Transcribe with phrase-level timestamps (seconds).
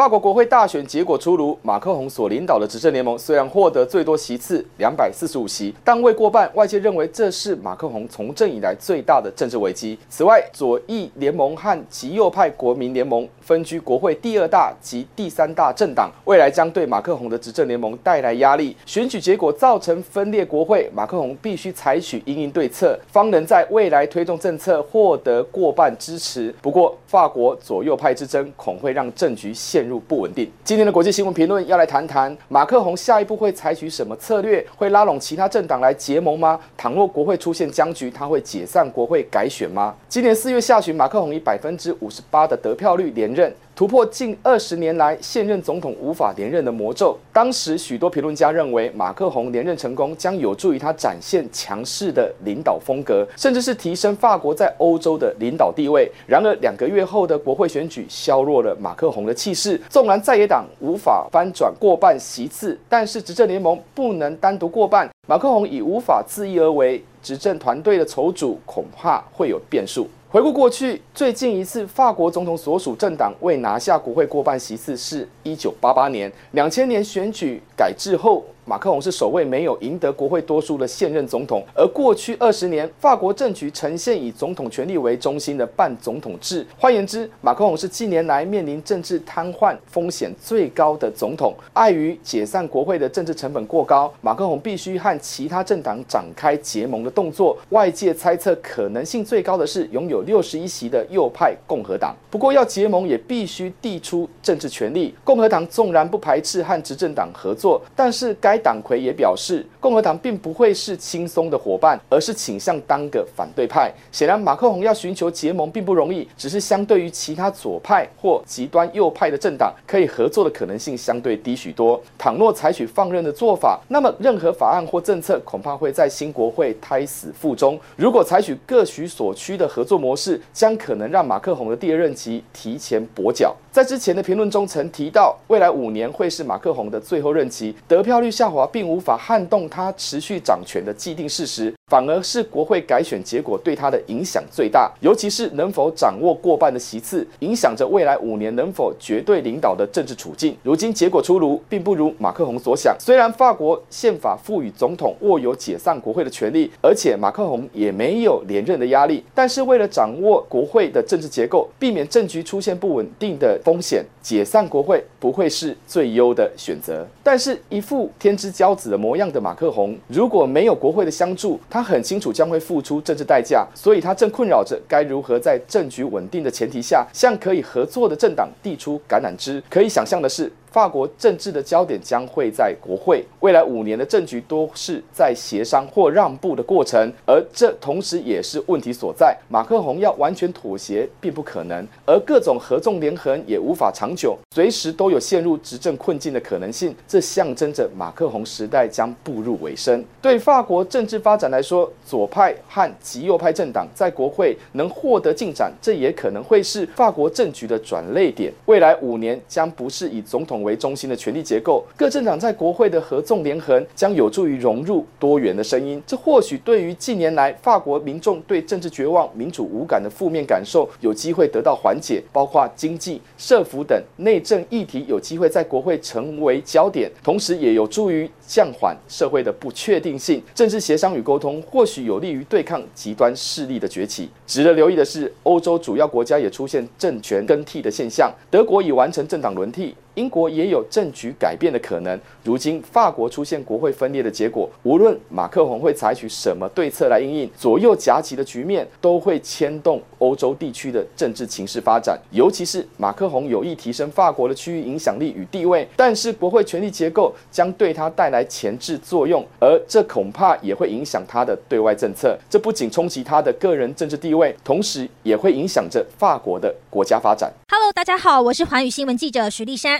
[0.00, 6.50] 法国国会大选结果出炉，马克宏所领导的执政联盟虽然获得最多席次两百四十五席，但未过半。
[6.54, 9.98] 外界认为这是马克宏从政以来最大的政治危机。
[10.08, 18.74] 此外，左翼联盟和极右派国民联盟分居国会第二大及第三大政党，未来将对马克宏的执政联盟带来压力。
[18.86, 26.54] 选举结果造成分裂国会，马克宏必须采取因应对策，方能在未来推动政策获得过半支持。
[26.62, 29.89] 不过，法国左右派之争恐会让政局陷。
[29.90, 30.50] 入不稳定。
[30.64, 34.64] 今天的国际新闻评论要来谈谈马克宏下一步会采取什么策略？
[34.76, 36.58] 会拉拢其他政党来结盟吗？
[36.76, 39.94] 倘若国会出现僵局，他会解散国会改选吗？
[40.08, 43.52] 今年四月下旬，马克宏以百分之五十八的得票率连任。
[43.80, 47.16] 突破近二十年来现任总统无法连任的魔咒。
[47.32, 56.12] 当时许多评论家认为，马克宏连任成功将有助于他展现强势的领导风格，甚至是提升法国在欧洲的领导地位。
[56.26, 59.80] 然而，两个月后的国会选举削弱了马克宏的气势。
[59.88, 70.06] 纵然在野党无法翻转过半席次，但是执政联盟不能单独过半，马克宏已无法自意而为，执政团队的筹组恐怕会有变数。
[70.32, 78.44] 回顾过去，最近一次法国总统所属政党未拿下国会过半席次是一九八八年，两千年选举改制后。
[78.70, 86.64] 马克龙是首位没有赢得国会多数的现任总统，而过去二十年，法国政局呈现以总统权力为中心的半总统制。
[86.78, 91.52] 换言之，马克龙是近年来面临政治瘫痪风险最高的总统。
[91.72, 97.58] 碍于解散国会的政治成本过高，马克龙必须和其他政党展开结盟的动作。
[97.70, 102.14] 外界猜测可能性最高的是拥有六十一席的右派共和党。
[102.30, 105.12] 不过，要结盟也必须递出政治权力。
[105.24, 113.92] 共和党纵然不排斥和执政党合作，但是该党魁也表示，共和党并不会是轻松的伙伴，而是倾向当个反对派。
[114.12, 122.00] 显然，马克宏要寻求结盟并不容易，只是相对于其他左派或极端右派的政党，可以合作的可能性相对低许多。
[122.18, 127.78] 倘若采取放任的做法，那么任何法案或政策恐怕会在新国会胎死腹中。
[127.96, 133.56] 如果采取各取所需的合作模式，将可能让马克宏的第二任期提前跛脚。
[133.72, 141.72] 在之前的评论中曾提到，未来五年会是马克宏的最后任期，得票率下滑并无法撼动他持续掌权的既定事实。
[141.90, 150.56] 反而是国会改选结果对他的影响最大，尤其是能否掌握过半的席次，影响着未来五年能否绝对领导的政治处境。
[150.62, 152.94] 如今结果出炉，并不如马克宏所想。
[153.00, 167.04] 虽然法国宪法赋予总统握有解散国会的权利，而且马克宏也没有连任的压力，但是为了掌握国会的政治结构，避免政局出现不稳定的风险，解散国会不会是最优的选择。
[167.24, 171.79] 但是，一副天之骄子的模样的马克宏，如果没有国会的相助，他。
[171.80, 179.62] 他很清楚将会付出政治代价，所以他正困扰着该如何在政局稳定的前提下，向可以合作的政党递出橄榄枝。
[179.70, 180.52] 可以想象的是。
[180.70, 189.36] 法国政治的焦点将会在国会，未来五年的政局都是在协商或让步的过程，而这同时也是问题所在。
[189.48, 196.94] 马克宏要完全妥协并不可能，而各种合纵连横也无法长久，随时都有陷入执政困境的可能性。
[197.08, 200.04] 这象征着马克宏时代将步入尾声。
[200.22, 208.52] 对法国政治发展来说，左派和极右派政党在国会能获得进展，这也可能会是法国政局的转捩点。
[208.66, 210.59] 未来五年将不是以总统。
[210.62, 216.02] 为中心的权力结构，各政党在国会的合纵连横将有助于融入多元的声音。
[216.06, 230.42] 这或许对于近年来法国民众对政治绝望、民主无感的负面感受有机会得到缓解，包括经济、社福等内政议题有机会在国会成为焦点，同时也有助于降缓社会的不确定性。
[230.54, 234.28] 政治协商与沟通或许有利于对抗极端势力的崛起。
[234.46, 239.94] 值得留意的是，欧洲主要国家也出现政权更替的现象，德国已完成政党轮替。
[240.14, 242.18] 英国也有政局改变的可能。
[242.42, 252.18] 如今法国出现国会分裂的结果，无论马克宏会采取什么对策来应应，左右夹击的局面都会牵动欧洲地区的政治情势发展。
[252.30, 262.38] 尤其是马克宏有意提升法国的区域影响力与地位，但是国会权力结构将对他带来前置作用，而这恐怕也会影响他的对外政策。
[262.48, 267.52] 这不仅冲击他的个人政治地位，同时也会影响着法国的国家发展。
[267.68, 269.99] Hello，大家好，我是环宇新闻记者徐丽珊。